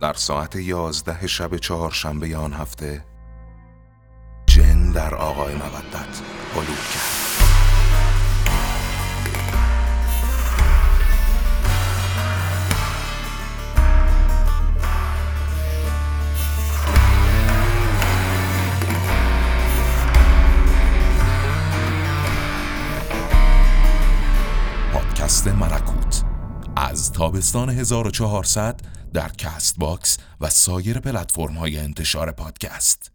[0.00, 3.04] در ساعت یازده شب چهارشنبه آن هفته
[4.46, 6.22] جن در آقای مودت
[6.54, 7.20] حلول کرد.
[24.92, 26.29] پادکست ملکوت
[26.82, 28.80] از تابستان 1400
[29.12, 33.12] در Castbox و سایر پلتفرم های انتشار پادکست.